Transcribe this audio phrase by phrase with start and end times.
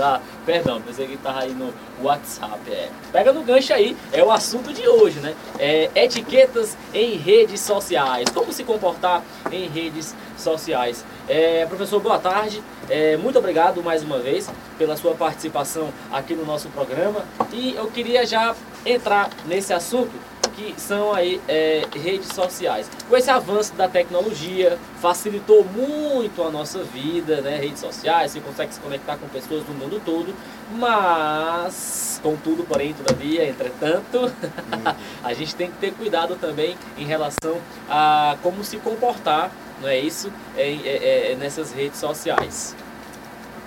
[0.00, 2.60] Ah, perdão, pensei que estava aí no WhatsApp.
[2.70, 2.90] É.
[3.10, 5.34] Pega no gancho aí, é o assunto de hoje, né?
[5.58, 8.28] É, etiquetas em redes sociais.
[8.28, 11.04] Como se comportar em redes sociais.
[11.28, 12.62] É, professor, boa tarde.
[12.90, 14.48] É, muito obrigado mais uma vez
[14.78, 17.24] pela sua participação aqui no nosso programa.
[17.52, 18.54] E eu queria já
[18.84, 20.12] entrar nesse assunto
[20.56, 22.90] que são aí é, redes sociais.
[23.08, 27.58] Com esse avanço da tecnologia, facilitou muito a nossa vida, né?
[27.58, 30.34] Redes sociais, você consegue se conectar com pessoas do mundo todo,
[30.72, 34.32] mas, contudo, porém, todavia, entretanto,
[35.22, 39.98] a gente tem que ter cuidado também em relação a como se comportar, não é
[39.98, 42.74] isso, é, é nessas redes sociais.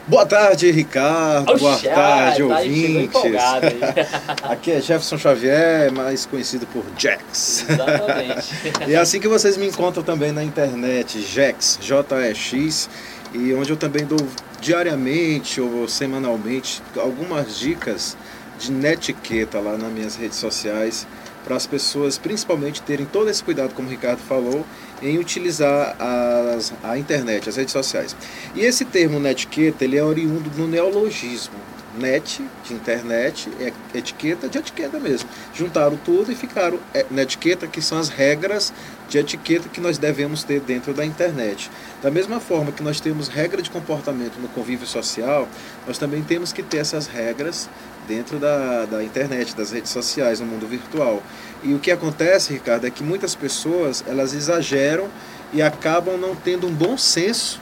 [0.10, 1.52] Boa tarde, Ricardo.
[1.52, 3.16] Oxe, Boa tarde, tá ouvintes.
[4.42, 7.64] Aqui é Jefferson Xavier, mais conhecido por Jax.
[7.70, 8.50] Exatamente.
[8.90, 12.90] e é assim que vocês me encontram também na internet, Jax, J-E-X,
[13.36, 14.18] e onde eu também dou
[14.60, 18.18] diariamente ou semanalmente algumas dicas
[18.58, 21.06] de netiqueta lá nas minhas redes sociais
[21.44, 24.66] para as pessoas principalmente terem todo esse cuidado, como o Ricardo falou,
[25.02, 28.16] em utilizar as, a internet, as redes sociais.
[28.56, 31.69] E esse termo netiqueta, ele é oriundo do neologismo.
[31.98, 35.28] Net, de internet, é etiqueta de etiqueta mesmo.
[35.54, 38.72] Juntaram tudo e ficaram é, netiqueta, que são as regras
[39.10, 41.70] de etiqueta que nós devemos ter dentro da internet.
[42.02, 45.48] Da mesma forma que nós temos regra de comportamento no convívio social,
[45.88, 47.68] nós também temos que ter essas regras
[48.08, 51.24] dentro da, da internet, das redes sociais, no mundo virtual.
[51.64, 55.08] E o que acontece, Ricardo, é que muitas pessoas elas exageram
[55.52, 57.60] e acabam não tendo um bom senso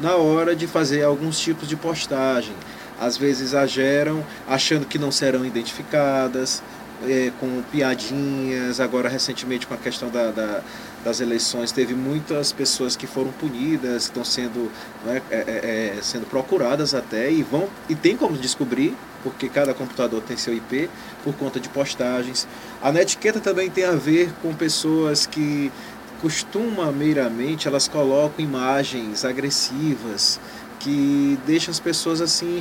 [0.00, 2.54] na hora de fazer alguns tipos de postagem.
[3.00, 6.62] Às vezes exageram, achando que não serão identificadas,
[7.06, 8.80] é, com piadinhas.
[8.80, 10.62] Agora, recentemente, com a questão da, da
[11.04, 14.70] das eleições, teve muitas pessoas que foram punidas, que estão sendo,
[15.04, 19.72] né, é, é, é, sendo procuradas até e vão e tem como descobrir, porque cada
[19.72, 20.90] computador tem seu IP,
[21.24, 22.46] por conta de postagens.
[22.82, 25.72] A netiqueta também tem a ver com pessoas que
[26.20, 30.40] costumeiramente elas colocam imagens agressivas
[30.80, 32.60] que deixam as pessoas assim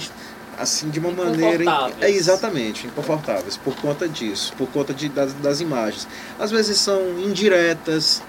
[0.58, 1.64] assim de uma maneira
[2.02, 6.08] é exatamente inconfortáveis por conta disso por conta de, das, das imagens.
[6.40, 8.22] Às vezes são indiretas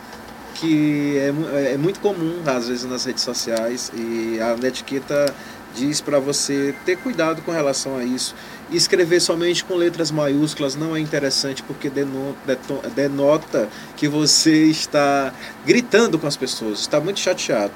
[0.55, 5.35] que é, é muito comum às vezes nas redes sociais e a etiqueta
[5.75, 8.35] diz para você ter cuidado com relação a isso
[8.71, 15.33] escrever somente com letras maiúsculas não é interessante porque denota que você está
[15.65, 17.73] gritando com as pessoas, está muito chateado.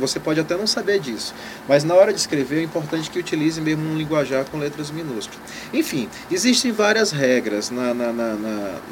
[0.00, 1.34] Você pode até não saber disso,
[1.68, 5.40] mas na hora de escrever é importante que utilize mesmo um linguajar com letras minúsculas.
[5.72, 8.34] Enfim, existem várias regras na, na, na,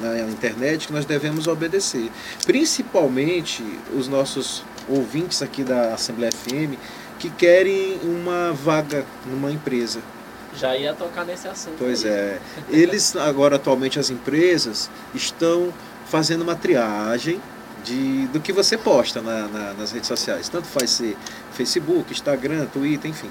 [0.00, 2.10] na, internet que nós devemos obedecer,
[2.46, 3.62] principalmente
[3.94, 6.76] os nossos ouvintes aqui da Assembleia FM
[7.22, 10.00] que querem uma vaga numa empresa
[10.54, 11.76] já ia tocar nesse assunto.
[11.78, 12.10] Pois aí.
[12.10, 12.38] é.
[12.68, 15.72] Eles, agora, atualmente, as empresas estão
[16.04, 17.40] fazendo uma triagem
[17.82, 20.50] de, do que você posta na, na, nas redes sociais.
[20.50, 21.16] Tanto faz ser
[21.52, 23.30] Facebook, Instagram, Twitter, enfim.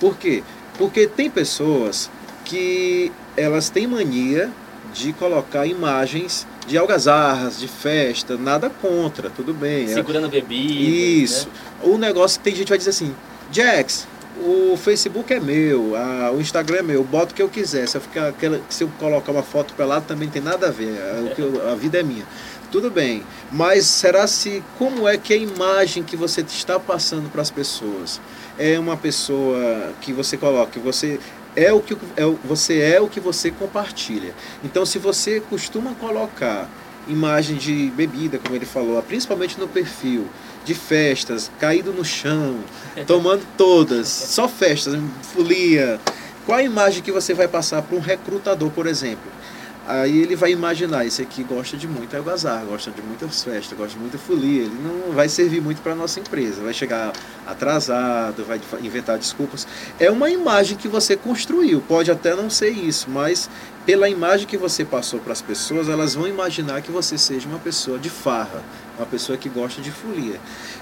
[0.00, 0.42] Por quê?
[0.78, 2.10] Porque tem pessoas
[2.46, 4.50] que elas têm mania
[4.94, 9.88] de colocar imagens de algazarras, de festa, nada contra, tudo bem.
[9.88, 10.72] Segurando bebida.
[10.72, 11.48] Isso.
[11.48, 11.54] Né?
[11.82, 13.14] O negócio, tem gente que vai dizer assim,
[13.52, 14.06] Jax,
[14.38, 17.86] o Facebook é meu, a, o Instagram é meu, boto o que eu quiser.
[17.86, 18.32] Se eu, ficar,
[18.70, 20.96] se eu colocar uma foto lá também tem nada a ver.
[20.96, 22.24] É, eu, a vida é minha.
[22.70, 27.42] Tudo bem, mas será se como é que a imagem que você está passando para
[27.42, 28.18] as pessoas
[28.58, 31.20] é uma pessoa que você coloca, você
[31.54, 34.34] é o que é, você é o que você compartilha.
[34.64, 36.66] Então, se você costuma colocar
[37.06, 40.26] imagem de bebida, como ele falou, principalmente no perfil,
[40.64, 42.56] de festas, caído no chão,
[43.06, 46.00] tomando todas, só festas, folia.
[46.46, 49.30] Qual a imagem que você vai passar para um recrutador, por exemplo?
[49.84, 53.94] Aí ele vai imaginar, esse aqui gosta de muito algazar, gosta de muitas festas, gosta
[53.94, 57.12] de muita folia, ele não vai servir muito para a nossa empresa, vai chegar
[57.44, 59.66] atrasado, vai inventar desculpas.
[59.98, 63.50] É uma imagem que você construiu, pode até não ser isso, mas
[63.84, 67.58] pela imagem que você passou para as pessoas, elas vão imaginar que você seja uma
[67.58, 68.62] pessoa de farra,
[69.02, 70.40] uma pessoa que gosta de folia.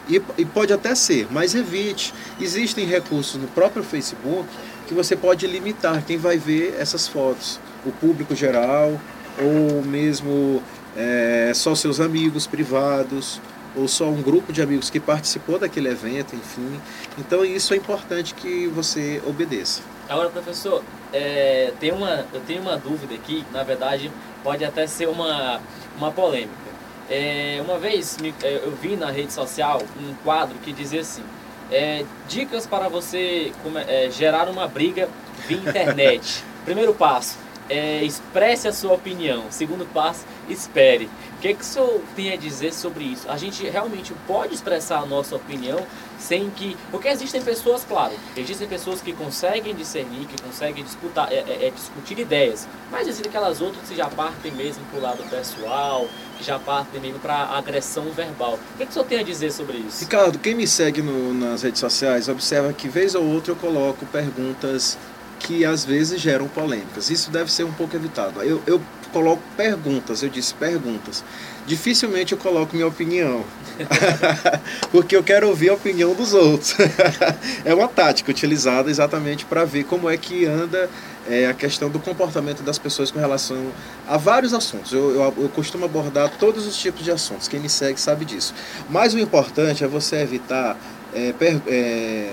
[0.08, 2.14] E, e pode até ser, mas evite.
[2.40, 4.48] Existem recursos no próprio Facebook
[4.86, 9.00] que você pode limitar quem vai ver essas fotos o público geral,
[9.38, 10.62] ou mesmo
[10.96, 13.40] é, só seus amigos privados,
[13.74, 16.78] ou só um grupo de amigos que participou daquele evento, enfim.
[17.18, 19.80] Então isso é importante que você obedeça.
[20.08, 20.82] Agora, professor,
[21.12, 24.10] é, tem uma, eu tenho uma dúvida aqui, na verdade
[24.42, 25.60] pode até ser uma,
[25.96, 26.69] uma polêmica.
[27.10, 31.24] É, uma vez me, é, eu vi na rede social um quadro que dizia assim,
[31.70, 33.52] é, dicas para você
[33.88, 35.08] é, gerar uma briga
[35.48, 36.44] via internet.
[36.64, 37.36] Primeiro passo,
[37.70, 39.44] é, expresse a sua opinião.
[39.50, 41.08] Segundo passo, espere.
[41.38, 43.30] O que, que o senhor tem a dizer sobre isso?
[43.30, 45.86] A gente realmente pode expressar a nossa opinião
[46.18, 46.76] sem que.
[46.90, 51.70] Porque existem pessoas, claro, existem pessoas que conseguem discernir, que conseguem disputar, é, é, é
[51.70, 56.06] discutir ideias, mas existem aquelas outras que já partem mesmo para o lado pessoal,
[56.36, 58.58] que já partem mesmo para agressão verbal.
[58.74, 60.04] O que, que o senhor tem a dizer sobre isso?
[60.04, 64.04] Ricardo, quem me segue no, nas redes sociais observa que, vez ou outra, eu coloco
[64.06, 64.98] perguntas
[65.40, 67.10] que às vezes geram polêmicas.
[67.10, 68.40] Isso deve ser um pouco evitado.
[68.42, 68.80] Eu, eu
[69.12, 71.24] coloco perguntas, eu disse perguntas.
[71.66, 73.44] Dificilmente eu coloco minha opinião,
[74.92, 76.76] porque eu quero ouvir a opinião dos outros.
[77.64, 80.88] é uma tática utilizada exatamente para ver como é que anda
[81.28, 83.72] é, a questão do comportamento das pessoas com relação
[84.06, 84.92] a vários assuntos.
[84.92, 87.48] Eu, eu, eu costumo abordar todos os tipos de assuntos.
[87.48, 88.54] Quem me segue sabe disso.
[88.88, 90.76] Mas o importante é você evitar
[91.14, 92.30] é, per, é,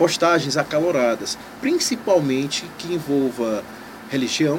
[0.00, 3.62] postagens acaloradas, principalmente que envolva
[4.08, 4.58] religião,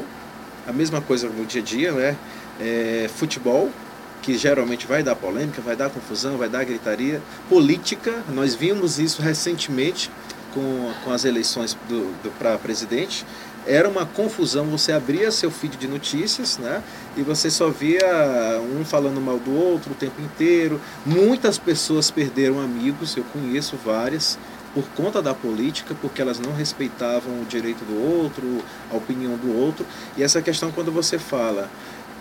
[0.68, 2.16] a mesma coisa no dia a dia, né?
[2.60, 3.72] É, futebol,
[4.22, 7.20] que geralmente vai dar polêmica, vai dar confusão, vai dar gritaria.
[7.50, 10.12] Política, nós vimos isso recentemente
[10.54, 13.26] com, com as eleições do, do para presidente.
[13.66, 16.84] Era uma confusão, você abria seu feed de notícias, né?
[17.18, 20.80] E você só via um falando mal do outro o tempo inteiro.
[21.04, 24.38] Muitas pessoas perderam amigos, eu conheço várias,
[24.74, 29.56] por conta da política, porque elas não respeitavam o direito do outro, a opinião do
[29.58, 29.86] outro.
[30.18, 31.70] E essa questão quando você fala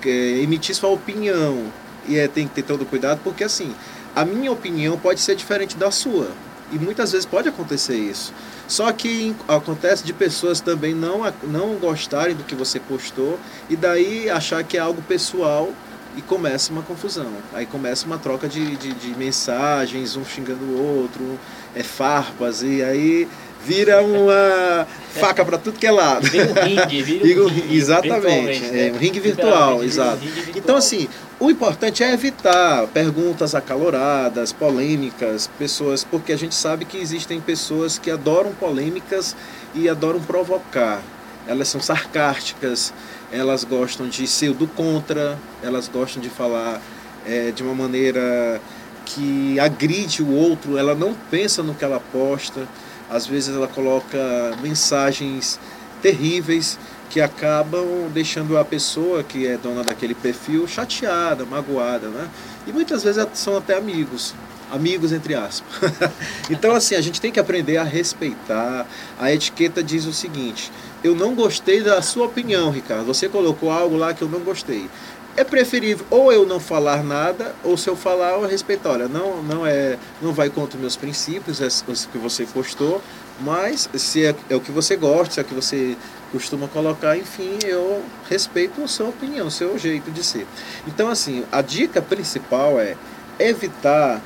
[0.01, 1.71] que emitir sua opinião
[2.07, 3.75] e é, tem que ter todo cuidado, porque assim,
[4.15, 6.29] a minha opinião pode ser diferente da sua.
[6.73, 8.33] E muitas vezes pode acontecer isso.
[8.69, 13.39] Só que acontece de pessoas também não, não gostarem do que você postou
[13.69, 15.73] e daí achar que é algo pessoal
[16.17, 17.33] e começa uma confusão.
[17.53, 21.39] Aí começa uma troca de, de, de mensagens, um xingando o outro,
[21.75, 23.29] é farpas, e aí
[23.65, 26.27] vira uma faca para tudo que é lado.
[26.29, 28.93] Vira um ringue, vira um ringue, Exatamente, é né?
[28.93, 30.19] um ringue virtual, exato.
[30.19, 30.57] Ringue virtual.
[30.57, 31.09] Então assim,
[31.39, 37.99] o importante é evitar perguntas acaloradas, polêmicas, pessoas, porque a gente sabe que existem pessoas
[37.99, 39.37] que adoram polêmicas
[39.75, 41.03] e adoram provocar.
[41.47, 42.93] Elas são sarcásticas,
[43.33, 46.81] elas gostam de ser do contra, elas gostam de falar
[47.27, 48.61] é, de uma maneira
[49.05, 52.69] que agride o outro, ela não pensa no que ela posta,
[53.09, 54.19] às vezes ela coloca
[54.63, 55.59] mensagens
[56.01, 56.79] terríveis
[57.11, 62.29] que acabam deixando a pessoa que é dona daquele perfil chateada, magoada, né?
[62.67, 64.33] E muitas vezes são até amigos,
[64.71, 65.69] amigos entre aspas.
[66.51, 68.87] então assim, a gente tem que aprender a respeitar.
[69.19, 70.71] A etiqueta diz o seguinte:
[71.03, 73.07] eu não gostei da sua opinião, Ricardo.
[73.07, 74.89] Você colocou algo lá que eu não gostei.
[75.37, 78.91] É preferível ou eu não falar nada, ou se eu falar, eu respeitar.
[78.91, 83.01] Olha, não, não, é, não vai contra meus princípios, é o que você postou,
[83.41, 85.97] mas se é, é o que você gosta, se é o que você
[86.33, 90.47] costuma colocar, enfim, eu respeito a sua opinião, o seu jeito de ser.
[90.87, 92.97] Então, assim, a dica principal é
[93.39, 94.21] evitar.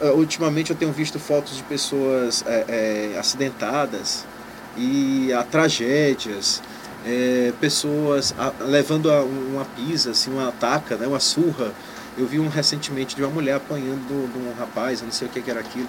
[0.00, 4.24] Eh, ultimamente eu tenho visto fotos de pessoas é, é, acidentadas
[4.76, 6.62] e a tragédias,
[7.04, 11.72] é, pessoas a, levando a, uma pisa, assim, uma ataca, né, uma surra.
[12.16, 15.40] Eu vi um recentemente de uma mulher apanhando de um rapaz, não sei o que,
[15.40, 15.88] que era aquilo.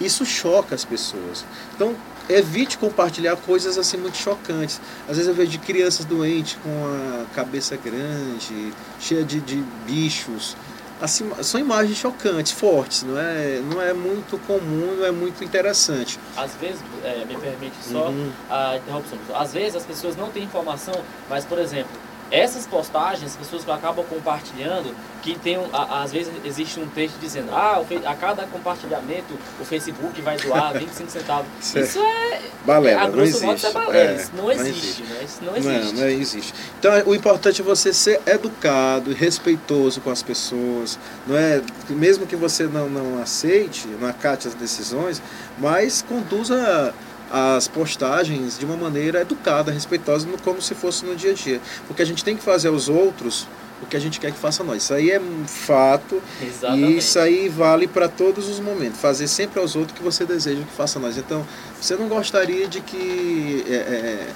[0.00, 1.44] Isso choca as pessoas.
[1.74, 1.94] Então,
[2.28, 4.80] evite compartilhar coisas assim muito chocantes.
[5.08, 10.56] Às vezes eu vejo de crianças doentes com a cabeça grande, cheia de, de bichos
[11.00, 16.18] assim, são imagens chocantes, fortes, não é, não é muito comum, não é muito interessante.
[16.36, 18.30] Às vezes, é, me permite só uhum.
[18.50, 20.94] a interrupção, às vezes as pessoas não têm informação,
[21.28, 21.90] mas, por exemplo,
[22.30, 27.82] essas postagens, as pessoas acabam compartilhando, que tem, às vezes existe um texto dizendo, ah,
[28.06, 31.46] a cada compartilhamento o Facebook vai doar 25 centavos.
[31.74, 35.02] Isso é, balela, a grosso modo, é balela, é, isso não existe, não existe.
[35.02, 35.24] Né?
[35.24, 35.94] Isso não existe.
[35.94, 36.54] Não, não existe.
[36.78, 41.62] Então, o importante é você ser educado e respeitoso com as pessoas, não é?
[41.88, 45.22] Mesmo que você não, não aceite, não acate as decisões,
[45.58, 46.94] mas conduza
[47.30, 51.60] as postagens de uma maneira educada, respeitosa, como se fosse no dia a dia.
[51.86, 53.46] Porque a gente tem que fazer aos outros
[53.82, 54.82] o que a gente quer que faça nós.
[54.82, 56.92] Isso aí é um fato Exatamente.
[56.92, 59.00] e isso aí vale para todos os momentos.
[59.00, 61.16] Fazer sempre aos outros o que você deseja que faça nós.
[61.16, 61.46] Então,
[61.80, 64.26] você não gostaria de que é, é,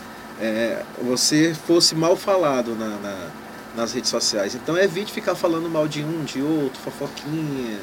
[0.40, 3.30] é, você fosse mal falado na, na,
[3.76, 4.54] nas redes sociais.
[4.54, 7.78] Então, evite ficar falando mal de um, de outro, fofoquinha,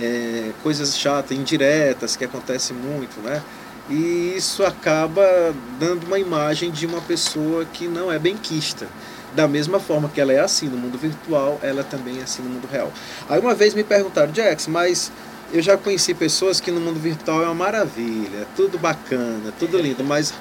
[0.00, 3.42] é, coisas chatas, indiretas, que acontece muito, né?
[3.88, 8.86] E isso acaba dando uma imagem de uma pessoa que não é benquista.
[9.34, 12.50] Da mesma forma que ela é assim no mundo virtual, ela também é assim no
[12.50, 12.92] mundo real.
[13.28, 15.10] Aí uma vez me perguntaram, Jax, mas
[15.52, 20.04] eu já conheci pessoas que no mundo virtual é uma maravilha, tudo bacana, tudo lindo,
[20.04, 20.34] mas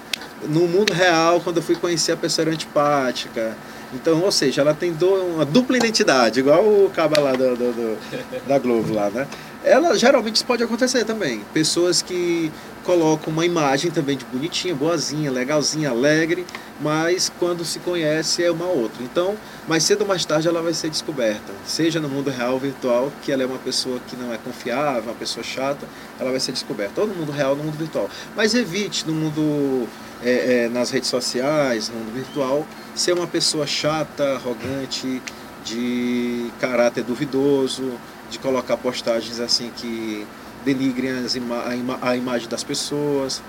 [0.48, 3.56] no mundo real, quando eu fui conhecer a pessoa era antipática.
[3.94, 8.48] Então, ou seja, ela tem uma dupla identidade, igual o caba lá do, do, do,
[8.48, 9.28] da Globo lá, né?
[9.64, 11.42] Ela geralmente isso pode acontecer também.
[11.54, 12.52] Pessoas que
[12.84, 16.46] colocam uma imagem também de bonitinha, boazinha, legalzinha, alegre,
[16.80, 19.04] mas quando se conhece é uma outra.
[19.04, 19.36] Então,
[19.68, 23.12] mais cedo ou mais tarde ela vai ser descoberta, seja no mundo real ou virtual,
[23.22, 25.88] que ela é uma pessoa que não é confiável, uma pessoa chata,
[26.20, 28.10] ela vai ser descoberta, ou no mundo real ou no mundo virtual.
[28.36, 29.88] Mas evite no mundo
[30.24, 35.22] é, é, nas redes sociais, no mundo virtual, ser uma pessoa chata, arrogante,
[35.64, 37.92] de caráter duvidoso,
[38.30, 40.26] de colocar postagens assim que
[40.64, 43.42] denigrem ima a, ima a imagem das pessoas,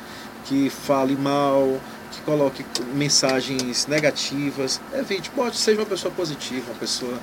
[0.44, 2.64] que fale mal, que coloque
[2.94, 4.80] mensagens negativas.
[4.92, 7.18] Evite, pode ser uma pessoa positiva, uma pessoa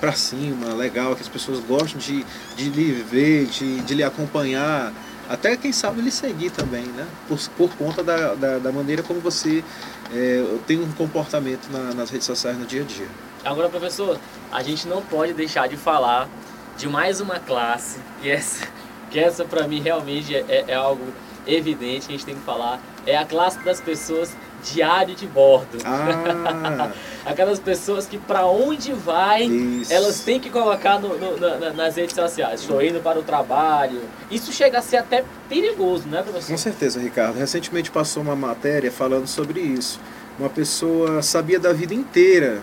[0.00, 2.24] para cima, legal, que as pessoas gostam de,
[2.56, 4.92] de lhe ver, de, de lhe acompanhar
[5.28, 7.06] até quem sabe lhe seguir também, né?
[7.28, 9.64] Por, por conta da, da, da, maneira como você
[10.12, 13.06] é, tem um comportamento na, nas redes sociais no dia a dia.
[13.44, 14.18] Agora, professor,
[14.50, 16.28] a gente não pode deixar de falar
[16.76, 18.66] de mais uma classe, que essa,
[19.12, 21.04] que essa para mim realmente é, é algo
[21.46, 25.78] evidente, a gente tem que falar, é a classe das pessoas diário de bordo.
[25.84, 26.92] Ah.
[27.26, 29.92] Aquelas pessoas que para onde vai, Isso.
[29.92, 32.60] elas têm que colocar no, no, na, nas redes sociais.
[32.60, 34.00] Estou indo para o trabalho.
[34.30, 36.52] Isso chega a ser até perigoso, né, professor?
[36.52, 37.38] Com certeza, Ricardo.
[37.38, 40.00] Recentemente passou uma matéria falando sobre isso.
[40.38, 42.62] Uma pessoa sabia da vida inteira,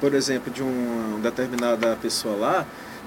[0.00, 2.66] por exemplo, de uma determinada pessoa lá,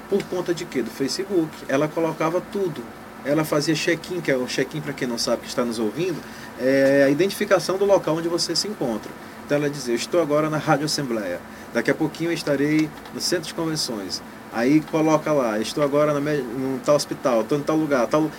[0.09, 0.81] por conta de quê?
[0.81, 1.49] Do Facebook.
[1.67, 2.83] Ela colocava tudo.
[3.23, 6.17] Ela fazia check-in, que é o check-in para quem não sabe que está nos ouvindo,
[6.59, 9.09] é a identificação do local onde você se encontra.
[9.43, 11.39] Então ela dizia, eu estou agora na Rádio Assembleia,
[11.73, 14.21] daqui a pouquinho eu estarei no centro de convenções.
[14.53, 18.29] Aí coloca lá, estou agora no tal hospital, estou em tal lugar, tal...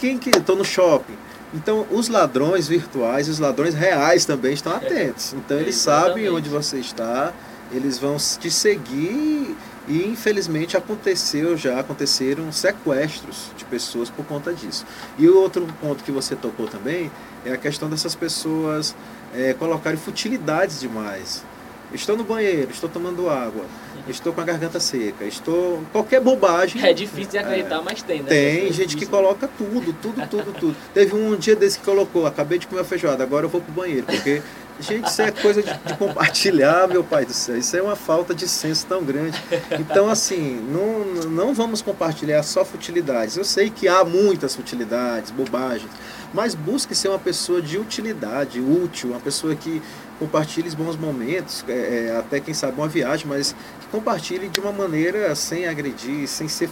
[0.00, 0.30] Quem que...
[0.30, 1.16] Estou no shopping.
[1.52, 5.34] Então, os ladrões virtuais e os ladrões reais também estão atentos.
[5.34, 7.32] Então, eles sabem onde você está,
[7.70, 9.54] eles vão te seguir
[9.90, 14.86] e infelizmente aconteceu já, aconteceram sequestros de pessoas por conta disso.
[15.18, 17.10] E o outro ponto que você tocou também
[17.44, 18.94] é a questão dessas pessoas
[19.34, 21.44] é, colocarem futilidades demais.
[21.92, 23.64] Estou no banheiro, estou tomando água,
[24.06, 25.82] estou com a garganta seca, estou.
[25.90, 26.80] qualquer bobagem.
[26.84, 28.28] É difícil de acreditar, é, mas tem, né?
[28.28, 30.76] Tem gente que coloca tudo, tudo, tudo, tudo.
[30.94, 33.72] Teve um dia desse que colocou, acabei de comer a feijoada, agora eu vou pro
[33.72, 34.40] banheiro, porque
[34.80, 37.56] Gente, isso é coisa de, de, compartilhar, meu pai do céu.
[37.56, 39.40] Isso é uma falta de senso tão grande.
[39.78, 43.36] Então, assim, não, não vamos compartilhar só futilidades.
[43.36, 45.90] Eu sei que há muitas futilidades, bobagens,
[46.32, 49.82] mas busque ser uma pessoa de utilidade, útil, uma pessoa que
[50.18, 54.70] compartilhe bons momentos, é, é, até quem sabe uma viagem, mas que compartilhe de uma
[54.70, 56.68] maneira sem agredir, sem ser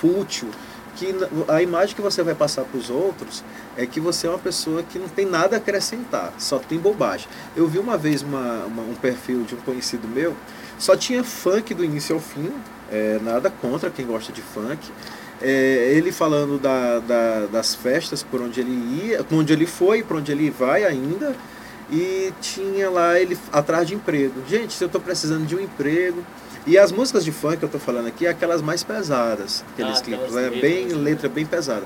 [0.00, 0.50] fútil
[1.00, 1.14] que
[1.48, 3.42] a imagem que você vai passar para os outros
[3.74, 7.26] é que você é uma pessoa que não tem nada a acrescentar, só tem bobagem.
[7.56, 10.36] Eu vi uma vez uma, uma, um perfil de um conhecido meu,
[10.78, 12.52] só tinha funk do início ao fim,
[12.92, 14.90] é, nada contra quem gosta de funk.
[15.40, 20.02] É, ele falando da, da, das festas por onde ele ia, por onde ele foi,
[20.02, 21.34] por onde ele vai ainda,
[21.90, 24.42] e tinha lá ele atrás de emprego.
[24.46, 26.22] Gente, se eu estou precisando de um emprego,
[26.66, 29.98] e as músicas de funk que eu estou falando aqui é aquelas mais pesadas, aqueles
[29.98, 31.84] ah, clipes, é bem letra bem pesada.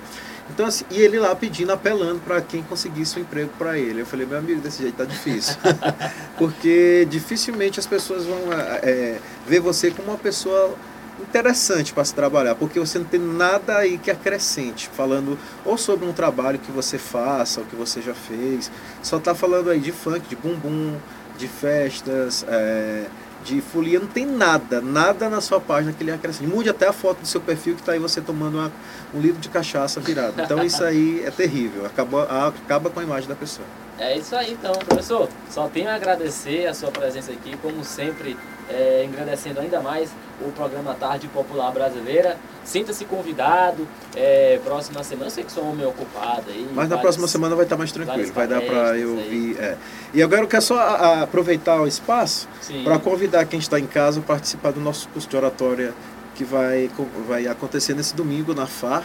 [0.50, 4.02] Então, assim, e ele lá pedindo, apelando para quem conseguisse um emprego para ele.
[4.02, 5.57] Eu falei, meu amigo, desse jeito tá difícil.
[6.37, 8.52] Porque dificilmente as pessoas vão
[8.83, 10.76] é, ver você como uma pessoa
[11.21, 16.07] interessante para se trabalhar, porque você não tem nada aí que acrescente, falando ou sobre
[16.07, 19.93] um trabalho que você faça, ou que você já fez, só tá falando aí de
[19.93, 20.97] funk, de bumbum,
[21.38, 23.07] de festas, é,
[23.44, 26.48] de folia, não tem nada, nada na sua página que lhe acrescente.
[26.48, 28.72] Mude até a foto do seu perfil que está aí você tomando uma,
[29.14, 30.40] um litro de cachaça virado.
[30.40, 33.66] Então isso aí é terrível, acaba, acaba com a imagem da pessoa.
[33.98, 35.28] É isso aí então, professor.
[35.50, 38.36] Só tenho a agradecer a sua presença aqui, como sempre,
[38.68, 40.10] é, agradecendo ainda mais
[40.40, 42.36] o programa Tarde Popular Brasileira.
[42.64, 43.86] Sinta-se convidado.
[44.16, 46.68] É, próxima semana, eu sei que sou homem ocupado aí.
[46.72, 49.58] Mas na próxima semana vai estar mais tranquilo, vai dar para eu vir.
[49.58, 49.76] É.
[50.12, 52.48] E agora eu quero só a, aproveitar o espaço
[52.82, 55.92] para convidar quem está em casa a participar do nosso curso de oratória
[56.34, 56.90] que vai,
[57.28, 59.04] vai acontecer nesse domingo na FAR.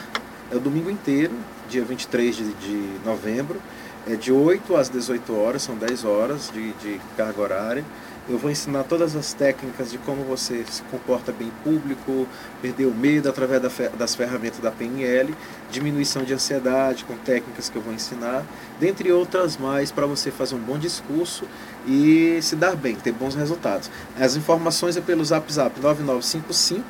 [0.51, 1.33] É o domingo inteiro,
[1.69, 3.61] dia 23 de, de novembro.
[4.07, 7.85] É de 8 às 18 horas, são 10 horas de, de carga horária.
[8.29, 12.27] Eu vou ensinar todas as técnicas de como você se comporta bem em público,
[12.61, 13.59] perder o medo através
[13.97, 15.33] das ferramentas da PNL,
[15.71, 18.45] diminuição de ansiedade com técnicas que eu vou ensinar,
[18.79, 21.45] dentre outras mais para você fazer um bom discurso
[21.87, 23.89] e se dar bem, ter bons resultados.
[24.19, 26.85] As informações é pelo Zap Zap 9955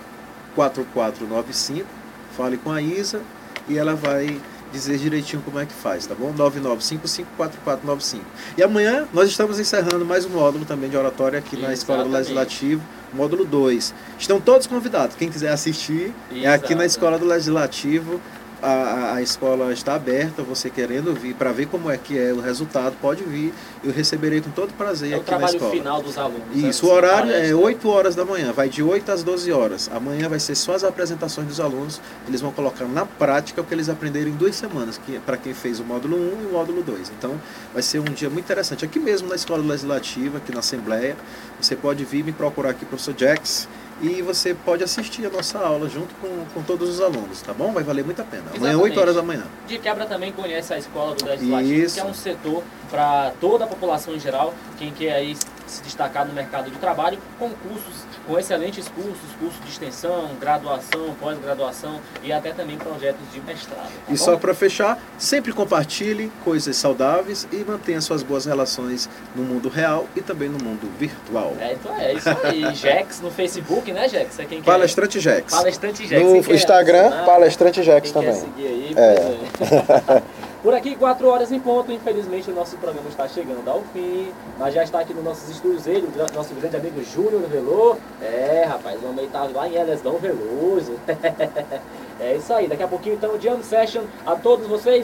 [0.55, 1.87] 4495.
[2.35, 3.21] Fale com a Isa
[3.69, 6.33] e ela vai dizer direitinho como é que faz, tá bom?
[6.33, 8.19] 99554495.
[8.57, 11.67] E amanhã nós estamos encerrando mais um módulo também de oratória aqui Exatamente.
[11.67, 12.81] na Escola do Legislativo,
[13.13, 13.93] módulo 2.
[14.17, 15.15] Estão todos convidados.
[15.15, 16.45] Quem quiser assistir Exatamente.
[16.45, 18.21] é aqui na Escola do Legislativo
[18.61, 22.39] a, a escola está aberta, você querendo vir para ver como é que é o
[22.39, 25.49] resultado, pode vir, eu receberei com todo prazer é aqui na escola.
[25.49, 26.55] o trabalho final dos alunos.
[26.55, 26.69] Né?
[26.69, 29.89] Isso, o horário é 8 horas da manhã, vai de 8 às 12 horas.
[29.93, 33.73] Amanhã vai ser só as apresentações dos alunos, eles vão colocar na prática o que
[33.73, 36.51] eles aprenderam em duas semanas, que é para quem fez o módulo 1 e o
[36.51, 37.11] módulo 2.
[37.17, 37.39] Então,
[37.73, 38.83] vai ser um dia muito interessante.
[38.83, 41.15] Aqui mesmo na Escola Legislativa, aqui na Assembleia,
[41.59, 43.67] você pode vir me procurar aqui, professor Jax,
[44.01, 47.71] e você pode assistir a nossa aula junto com, com todos os alunos, tá bom?
[47.71, 48.43] Vai valer muito a pena.
[48.55, 48.83] Amanhã, Exatamente.
[48.83, 49.43] 8 horas da manhã.
[49.67, 51.95] De quebra também conhece a escola do Legislativo, Isso.
[51.95, 55.35] que é um setor para toda a população em geral, quem quer aí
[55.67, 61.15] se destacar no mercado de trabalho, com cursos com excelentes cursos, cursos de extensão, graduação,
[61.19, 63.87] pós-graduação e até também projetos de mestrado.
[63.87, 64.17] Tá e bom?
[64.17, 70.05] só para fechar, sempre compartilhe coisas saudáveis e mantenha suas boas relações no mundo real
[70.15, 71.55] e também no mundo virtual.
[71.59, 72.69] É, então é isso aí.
[72.75, 74.37] Jex no Facebook, né, Jex?
[74.37, 74.71] É quem quer...
[74.71, 75.51] Palestrante Jex.
[75.51, 76.21] Palestrante Jex.
[76.21, 78.29] No Instagram, Palestrante Jex também.
[78.29, 80.21] Quer seguir aí, é.
[80.61, 81.89] Por aqui, 4 horas em ponto.
[81.89, 84.29] Infelizmente, o nosso programa está chegando ao fim.
[84.57, 87.97] Mas já está aqui nos nossos estúdios ele, o nosso grande amigo Júnior Veloso.
[88.21, 90.99] É, rapaz, o homem está lá em Elesdão Veloso.
[92.19, 92.67] é isso aí.
[92.67, 94.97] Daqui a pouquinho, então, Jam Session a todos vocês.